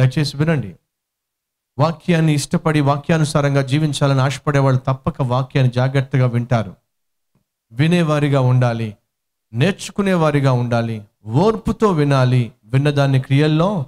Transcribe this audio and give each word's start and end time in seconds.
దయచేసి 0.00 0.36
వినండి. 0.36 0.76
వాక్యాన్ని 1.78 2.32
ఇష్టపడి 2.32 2.80
వాక్యానుసారంగా 2.80 3.62
జీవించాలని 3.62 4.20
ఆశపడే 4.20 4.58
వాళ్ళు 4.58 4.80
తప్పక 4.80 5.22
వాక్యాన్ని 5.22 5.72
జాగ్రత్తగా 5.72 6.26
వింటారు. 6.26 6.76
వినేవారిగా 7.72 8.40
ఉండాలి. 8.40 8.96
నేర్చుకునేవారిగా 9.52 10.52
ఉండాలి. 10.52 11.04
ఓర్పుతో 11.26 11.90
వినాలి. 11.90 12.52
విన్నదాన్ని 12.64 13.20
క్రియల్లో 13.20 13.86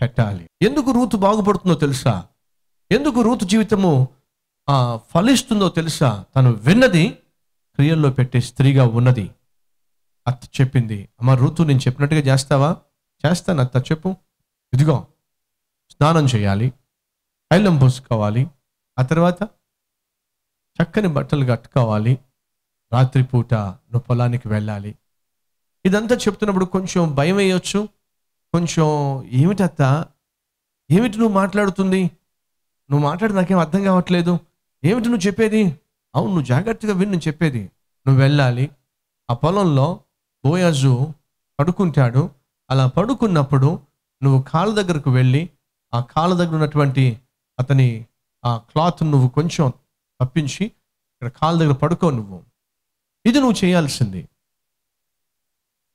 పెట్టాలి. 0.00 0.50
ఎందుకు 0.62 0.90
రూతు 0.90 1.16
బాగుపడుతుందో 1.16 1.74
తెలుసా? 1.74 2.24
ఎందుకు 2.92 3.22
రూతు 3.22 3.44
జీవితము 3.44 4.08
ఫలిస్తుందో 4.96 5.68
తెలుసా? 5.68 6.24
తను 6.36 6.52
విన్నది 6.52 7.08
క్రియల్లో 7.74 8.10
పెట్టే 8.10 8.40
స్త్రీగా 8.40 8.86
ఉన్నది. 8.86 9.30
అత్త 10.26 10.60
చెప్పింది. 10.60 11.08
అమ్మ 11.20 11.30
రూతు 11.30 11.62
నేను 11.62 11.78
చెప్పినట్టుగా 11.78 12.20
చేస్తావా? 12.20 12.76
చేస్తాను 13.26 13.60
అత్త 13.60 13.92
చెప్పు. 13.92 14.16
ఇదిగో 14.74 15.06
స్నానం 15.96 16.24
చేయాలి 16.24 16.70
తైలం 17.52 17.76
పోసుకోవాలి 17.76 18.50
ఆ 18.98 19.02
తర్వాత 19.02 19.42
చక్కని 20.82 21.08
బట్టలు 21.08 21.44
కట్టుకోవాలి 21.44 22.18
రాత్రిపూట 22.92 23.54
నువ్వు 23.54 24.00
పొలానికి 24.00 24.48
వెళ్ళాలి. 24.48 24.94
ఇదంతా 25.86 26.14
చెప్తున్నప్పుడు 26.14 26.64
కొంచెం 26.64 27.14
భయం 27.14 27.36
వేయొచ్చు. 27.36 27.88
కొంచెం 28.52 28.86
ఏమిటత్త 29.24 30.04
ఏమిటి 30.90 31.18
నువ్వు 31.18 31.34
మాట్లాడుతుంది? 31.34 32.04
నువ్వు 32.90 32.98
మాట్లాడి 32.98 33.34
నాకేం 33.34 33.58
అర్థం 33.58 33.84
కావట్లేదు. 33.84 34.38
ఏమిటి 34.84 35.08
నువ్వు 35.08 35.26
చెప్పేది? 35.26 35.80
అవును 36.14 36.28
నువ్వు 36.28 36.44
జాగ్రత్తగా 36.44 36.92
విన్ను 36.92 37.16
చెప్పేది. 37.16 37.70
నువ్వు 38.06 38.22
వెళ్ళాలి. 38.22 38.70
ఆ 39.30 39.34
పొలంలో 39.34 40.00
బోయాజు 40.46 41.12
పడుకుంటాడు. 41.60 42.30
అలా 42.70 42.86
పడుకున్నప్పుడు 42.86 43.80
నువ్వు 44.22 44.42
కాళ్ళ 44.42 44.82
దగ్గరకు 44.82 45.10
వెళ్ళి 45.10 45.50
ఆ 45.96 46.00
కాళ్ళ 46.00 46.34
దగ్గర 46.34 46.54
ఉన్నటువంటి 46.54 47.20
అతని 47.58 48.06
ఆ 48.44 48.56
క్లాత్ 48.56 49.02
నువ్వు 49.02 49.28
కొంచెం 49.28 49.72
తప్పించి 50.20 50.64
ఇక్కడ 50.64 51.28
కాళ్ళ 51.28 51.58
దగ్గర 51.60 51.72
పడుకో 51.72 52.10
నువ్వు. 52.10 52.42
ఇది 53.26 53.40
నువ్వు 53.40 53.64
చేయాల్సింది. 53.64 54.28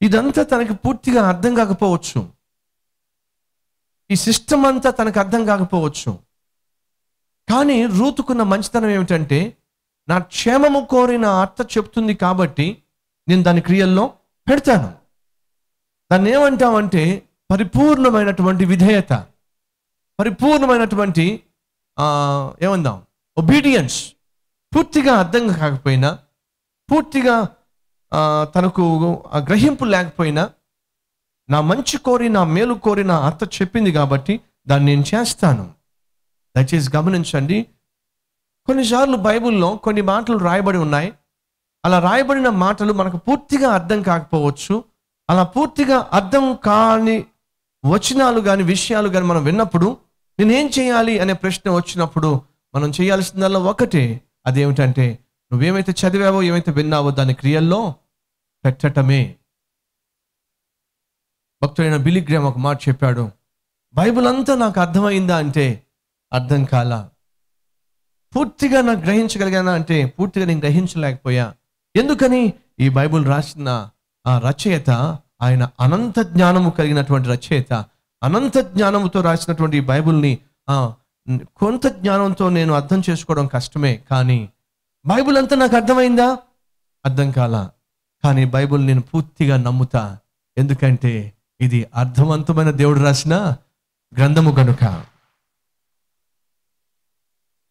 ఇదంతా 0.01 0.43
తనకి 0.43 0.73
పూర్తిగా 0.73 1.27
అర్థం 1.27 1.55
కాకపోవచ్చు. 1.55 2.29
ఈ 4.11 4.15
సిస్టమ్ 4.15 4.65
అంతా 4.65 4.89
తనకు 4.89 5.19
అర్థం 5.19 5.45
కాకపోవచ్చు. 5.45 6.19
కానీ 7.49 7.85
రూతుకున్న 7.85 8.43
మంచితనం 8.43 8.89
ఏమిటంటే 8.89 9.57
నా 10.09 10.19
క్షేమము 10.19 10.87
కోరిన 10.89 11.25
అత్త 11.25 11.77
చెప్తుంది 11.77 12.13
కాబట్టి 12.13 12.83
నేను 13.27 13.43
దాని 13.43 13.61
క్రియల్లో 13.61 14.13
పెడతాను. 14.49 14.93
దాన్ని 16.11 16.31
ఏమంటామంటే 16.31 17.29
పరిపూర్ణమైనటువంటి 17.51 18.65
విధేయత. 18.65 19.13
పరిపూర్ణమైనటువంటి 20.21 21.43
ఏమందాం 22.61 22.97
ఒబీడియన్స్ 23.37 23.99
పూర్తిగా 24.75 25.13
అర్థం 25.15 25.47
కాకపోయినా 25.47 26.19
పూర్తిగా 26.89 27.47
తనకు 28.55 28.83
గ్రహింపు 29.37 29.85
లేకపోయినా 29.85 30.49
నా 31.49 31.61
మంచి 31.61 31.97
కోరి 31.97 32.29
నా 32.29 32.43
మేలు 32.43 32.73
కోరి 32.73 33.03
నా 33.03 33.17
అత్త 33.19 33.43
చెప్పింది 33.61 33.91
కాబట్టి 33.91 34.39
దాన్ని 34.67 34.95
నేను 34.95 35.05
చేస్తాను. 35.15 35.73
దయచేసి 36.55 36.89
గమనించండి. 36.97 37.65
కొన్నిసార్లు 38.65 39.17
బైబిల్లో 39.17 39.75
కొన్ని 39.75 40.01
మాటలు 40.01 40.37
రాయబడి 40.37 40.77
ఉన్నాయి. 40.77 41.13
అలా 41.85 41.99
రాయబడిన 41.99 42.49
మాటలు 42.49 42.93
మనకు 42.93 43.17
పూర్తిగా 43.17 43.69
అర్థం 43.71 44.01
కాకపోవచ్చు. 44.01 44.83
అలా 45.29 45.43
పూర్తిగా 45.43 46.09
అర్థం 46.13 46.55
కాని 46.55 47.25
వచనాలు 47.85 48.41
కానీ 48.41 48.63
విషయాలు 48.63 49.09
కానీ 49.09 49.25
మనం 49.25 49.43
విన్నప్పుడు 49.43 49.97
నేనేం 50.39 50.69
చేయాలి 50.79 51.19
అనే 51.19 51.33
ప్రశ్న 51.33 51.71
వచ్చినప్పుడు 51.71 52.41
మనం 52.75 52.91
చేయాల్సిందల్లా 53.01 53.59
ఒకటే. 53.59 54.21
అదేమిటంటే 54.45 55.19
నువ్వేమైతే 55.51 55.91
చదివావో 55.91 56.43
ఏమైతే 56.43 56.71
విన్నావో 56.71 57.11
దాని 57.11 57.33
క్రియల్లో 57.33 57.95
పెట్టటమే. 58.65 59.35
భక్తుడైన 61.63 61.97
బిలిగ్రామ్ 61.97 62.45
ఒక 62.45 62.57
మాట 62.57 62.81
చెప్పాడు 62.89 63.31
బైబిల్ 63.93 64.27
అంతా 64.27 64.55
నాకు 64.55 64.79
అర్థమైందా 64.79 65.37
అంటే 65.37 65.83
అర్థం 66.33 66.63
కాల. 66.63 67.09
పూర్తిగా 68.35 68.81
నాకు 68.81 68.99
గ్రహించగలిగానా 68.99 69.71
అంటే 69.71 70.05
పూర్తిగా 70.05 70.45
నేను 70.45 70.59
గ్రహించలేకపోయా. 70.59 71.55
ఎందుకని? 71.95 72.53
ఈ 72.79 72.89
బైబిల్ 72.89 73.25
రాసిన 73.25 73.89
ఆ 74.27 74.39
రచయిత 74.39 74.89
ఆయన 75.41 75.69
అనంత 75.79 76.19
జ్ఞానము 76.19 76.69
కలిగినటువంటి 76.69 77.29
రచయిత 77.29 77.85
అనంత 78.23 78.57
జ్ఞానముతో 78.57 79.21
రాసినటువంటి 79.21 79.77
ఈ 79.77 79.79
కొంత 81.57 81.87
జ్ఞానంతో 81.87 82.49
నేను 82.49 82.73
అర్థం 82.73 83.01
చేసుకోవడం 83.09 83.47
కష్టమే 83.47 83.93
కానీ 84.11 84.49
బైబుల్ 85.05 85.37
అంతా 85.37 85.55
నాకు 85.55 85.75
అర్థమైందా? 85.75 86.37
అర్థం 87.05 87.31
కాల. 87.31 87.69
కానీ 88.23 88.45
బైబిల్ 88.45 88.85
నేను 88.87 89.01
పూర్తిగా 89.01 89.57
నమ్ముతా. 89.57 90.17
ఎందుకంటే 90.57 91.33
ఇది 91.61 91.87
అర్థవంతమైన 91.95 92.71
దేవుడు 92.71 92.99
రాసిన 92.99 93.35
గ్రంథము 94.17 94.51
కనుక 94.51 94.83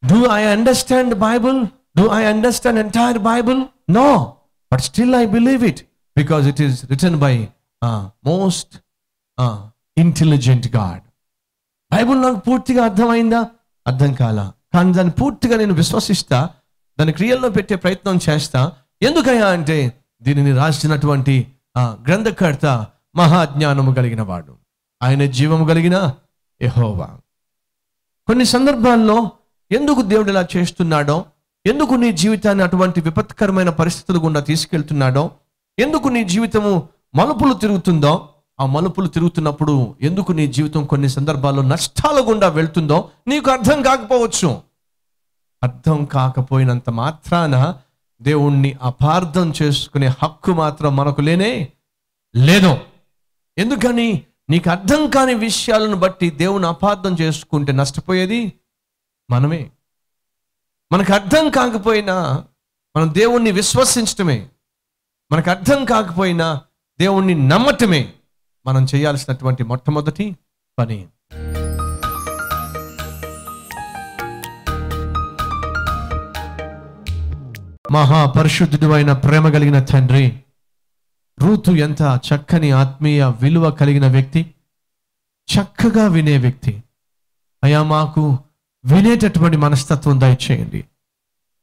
do 0.03 0.27
I 0.27 0.43
understand 0.45 1.15
Bible 1.15 1.67
do 1.97 2.05
I 2.09 2.25
understand 2.25 2.79
entire 2.79 3.19
Bible 3.19 3.61
no 3.91 4.37
but 4.73 4.81
still 4.81 5.15
I 5.15 5.25
believe 5.27 5.65
it 5.65 5.81
because 6.17 6.47
it 6.47 6.61
is 6.61 6.85
written 6.91 7.19
by 7.21 7.49
most 8.25 8.75
intelligent 9.99 10.77
God 10.77 11.01
Bible 11.95 12.23
నాకు 12.23 12.39
పూర్తిగా 12.39 12.85
అర్థమైందా? 12.85 13.47
అర్థం 13.87 14.13
కాల. 14.13 14.53
కానీ 14.75 14.93
దాన్ని 14.93 15.13
పూర్తిగా 15.13 15.57
నేను 15.57 15.75
విశ్వసిస్తా 15.75 16.51
దాని 17.01 17.13
క్రియల్లో 17.13 17.49
పెట్టే 17.49 17.75
ప్రయత్నం 17.75 18.19
చేస్తా. 18.29 18.73
ఎందుకయ్యా 19.03 19.47
అంటే 19.47 19.93
దీనిని 20.23 20.53
రాసినటువంటి 20.53 21.47
గ్రంథకర్త 21.79 22.87
మహాజ్ఞానము 23.17 23.95
కలిగిన 23.95 24.23
వాడు. 24.23 24.57
ఆయన 25.03 25.25
జీవము 25.25 25.65
కలిగిన 25.69 26.13
యహోవా. 26.63 27.09
కొన్ని 28.27 28.45
సందర్భాల్లో 28.45 29.31
ఎందుకు 29.71 30.03
దేవుడు 30.03 30.31
ఇలా 30.31 30.47
చేస్తున్నాడో 30.57 31.25
ఎందుకు 31.67 31.95
నీ 31.95 32.13
జీవితాన్ని 32.13 32.65
అటువంటి 32.65 33.01
విపత్కరమైన 33.01 33.71
పరిస్థితులు 33.71 34.19
గుండా 34.19 34.41
తీసుకెళ్తున్నాడో 34.41 35.31
ఎందుకు 35.79 36.09
నీ 36.09 36.25
జీవితము 36.25 36.89
మలుపులు 37.15 37.55
తిరుగుతుందో 37.55 38.29
ఆ 38.61 38.67
మలుపులు 38.67 39.09
తిరుగుతున్నప్పుడు 39.09 39.97
ఎందుకు 40.01 40.33
నీ 40.33 40.47
జీవితం 40.47 40.85
కొన్ని 40.85 41.09
సందర్భాల్లో 41.09 41.63
నష్టాల 41.63 42.29
గుండా 42.29 42.49
వెళ్తుందో 42.49 43.11
నీకు 43.27 43.51
అర్థం 43.51 43.83
కాకపోవచ్చు. 43.83 44.63
అర్థం 45.63 46.05
కాకపోయినంత 46.05 46.91
మాత్రాన 46.91 47.75
దేవుణ్ణి 48.23 48.77
అపార్థం 48.83 49.53
చేసుకునే 49.63 50.07
హక్కు 50.07 50.53
మాత్రం 50.53 50.97
మనకు 50.97 51.21
లేనే 51.21 51.69
లేదు. 52.37 52.79
ఎందుకని? 53.59 54.23
నీకు 54.51 54.71
అర్థం 54.71 55.11
కాని 55.11 55.35
విషయాలను 55.35 55.97
బట్టి 55.97 56.31
దేవుని 56.31 56.67
అపార్థం 56.67 57.17
చేసుకుంటే 57.21 57.73
నష్టపోయేది 57.73 58.53
మనమే. 59.31 59.71
మనకు 60.93 61.13
అర్థం 61.13 61.51
కాకపోయినా 61.51 62.45
మనం 62.97 63.15
దేవుణ్ణి 63.15 63.51
విశ్వసించటమే. 63.51 64.49
మనకు 65.33 65.51
అర్థం 65.51 65.85
కాకపోయినా 65.85 66.61
దేవుణ్ణి 67.01 67.35
నమ్మటమే. 67.49 68.13
మనం 68.67 68.87
చేయాల్సినటువంటి 68.95 69.65
మొట్టమొదటి 69.65 70.37
పని. 70.79 71.07
మహాపరిశుద్ధుడు 77.93 78.93
అయిన 78.93 79.13
ప్రేమ 79.13 79.49
కలిగిన 79.49 79.81
తండ్రి 79.81 80.41
రూతు 81.41 81.71
ఎంత 81.71 82.21
చక్కని 82.27 82.71
ఆత్మీయ 82.71 83.33
విలువ 83.43 83.71
కలిగిన 83.71 84.07
వ్యక్తి 84.07 84.55
చక్కగా 85.55 86.07
వినే 86.07 86.39
వ్యక్తి. 86.39 86.83
అయా 87.65 87.83
మాకు 87.83 88.39
వినేటటువంటి 88.85 89.57
మనస్తత్వం 89.57 90.21
దయచేయండి. 90.21 90.85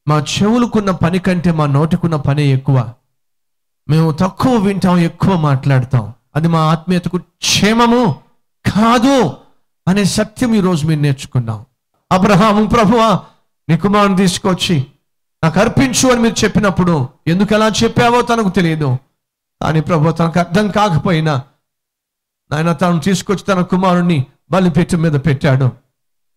మా 0.08 0.20
చెవులకున్న 0.20 0.92
పని 0.92 1.20
కంటే 1.20 1.52
మా 1.52 1.66
నోటికున్న 1.66 2.16
పనే 2.16 2.44
ఎక్కువ. 2.44 2.94
మేము 3.90 4.12
తక్కువ 4.12 4.56
వింటాం 4.56 4.98
ఎక్కువ 4.98 5.40
మాట్లాడతాం. 5.40 6.14
అది 6.36 6.48
మా 6.48 6.60
ఆత్మీయతకు 6.60 7.18
క్షేమము 7.18 8.16
కాదు 8.66 9.38
అనే 9.88 10.04
సత్యం 10.04 10.54
ఈరోజు 10.56 10.88
మేము 10.88 11.02
నేర్చుకున్నాం. 11.02 11.66
అబ్రహాము 12.12 12.68
ప్రభువా 12.68 13.20
నీ 13.70 13.78
కుమారుని 13.78 14.18
తీసుకొచ్చి 14.18 14.86
నాకు 15.44 15.60
అర్పించు 15.60 16.12
అని 16.12 16.22
మీరు 16.22 16.44
చెప్పినప్పుడు 16.44 17.10
ఎందుకు 17.28 17.54
ఎలా 17.54 17.68
చెప్పావో 17.68 18.22
తనకు 18.22 18.50
తెలియదు. 18.50 18.98
కానీ 19.62 19.82
ప్రభు 19.82 20.12
తనకు 20.12 20.40
అర్థం 20.40 20.72
కాకపోయినా 20.72 21.42
నాయన 22.52 22.74
తను 22.74 23.00
తీసుకొచ్చి 23.00 23.44
తన 23.44 23.62
కుమారుణ్ణి 23.62 24.26
బలిపీఠం 24.52 25.02
మీద 25.02 25.12
పెట్టాడు. 25.12 25.72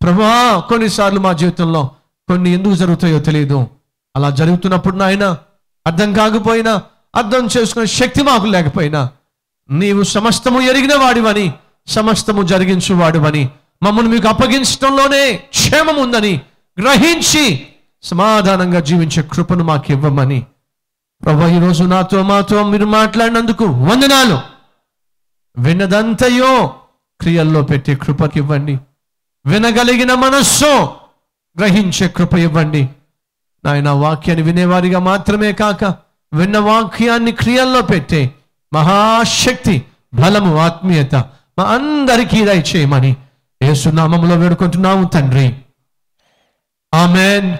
ప్రభా 0.01 0.59
కొన్నిసార్లు 0.69 1.19
మా 1.19 1.33
జీవితంలో 1.33 1.91
కొన్ని 2.27 2.49
ఎందుకు 2.49 2.75
జరుగుతాయో 2.75 3.19
తెలియదు. 3.19 3.67
అలా 4.15 4.29
జరుగుతున్నప్పుడు 4.29 4.95
నాయన 4.95 5.37
అర్థం 5.87 6.13
కాకపోయినా 6.13 6.81
అర్థం 7.15 7.47
చేసుకునే 7.57 7.85
శక్తి 7.85 8.23
మాకు 8.23 8.45
లేకపోయినా 8.45 9.09
నీవు 9.69 10.03
సమస్తము 10.03 10.61
ఎరిగిన 10.61 10.95
వాడివని 10.95 11.51
సమస్తము 11.87 12.41
జరిగించు 12.41 12.95
వాడివని 12.95 13.49
మమ్మల్ని 13.83 14.11
మీకు 14.11 14.27
అప్పగించడంలోనే 14.27 15.33
క్షేమం 15.33 15.95
ఉందని 15.95 16.41
గ్రహించి 16.79 17.67
సమాధానంగా 18.03 18.79
జీవించే 18.79 19.21
కృపను 19.23 19.63
మాకు 19.63 19.91
ఇవ్వమని 19.91 20.45
ప్రభా 21.23 21.47
ఈరోజు 21.47 21.83
నాతో 21.83 22.23
మాతో 22.23 22.63
మీరు 22.63 22.85
మాట్లాడినందుకు 22.85 23.65
వందనాలు. 23.65 24.39
విన్నదంతయో 25.57 26.73
క్రియల్లో 27.19 27.61
పెట్టే 27.61 27.95
కృపకి 27.95 28.39
ఇవ్వండి 28.39 28.79
వినగలిగిన 29.45 30.13
మనస్సు 30.13 30.89
గ్రహించే 31.59 32.07
కృప 32.07 32.33
ఇవ్వండి 32.33 32.89
నాయన 33.65 33.89
వాక్యాన్ని 33.89 34.45
వినేవారిగా 34.45 34.99
మాత్రమే 34.99 35.53
కాక 35.53 35.83
విన్న 36.33 36.57
వాక్యాన్ని 36.57 37.31
క్రియల్లో 37.31 37.81
పెట్టే 37.81 38.35
మహాశక్తి 38.73 39.85
బలము 40.13 40.57
ఆత్మీయత 40.57 41.15
మా 41.59 41.63
అందరికీ 41.63 42.45
దయచేయమని 42.45 43.15
ఏసునామంలో 43.61 44.35
వేడుకుంటున్నాము 44.35 45.07
తండ్రి. 45.07 45.55
ఆమెన్. 46.93 47.57